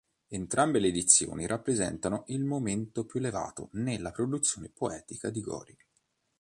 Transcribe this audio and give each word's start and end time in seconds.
Entrambe 0.29 0.79
le 0.79 0.87
edizioni 0.87 1.45
rappresentano 1.45 2.23
il 2.29 2.43
momento 2.43 3.05
più 3.05 3.19
elevato 3.19 3.69
nella 3.73 4.09
produzione 4.09 4.67
poetica 4.69 5.29
di 5.29 5.41
Gori. 5.41 5.77